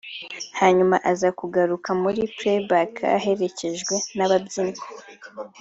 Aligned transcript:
hanyuma 0.59 0.95
aza 1.11 1.29
kugaruka 1.39 1.89
muri 2.01 2.19
playback 2.37 2.91
aherekejwe 3.17 3.95
n’ababyinnyi 4.17 4.83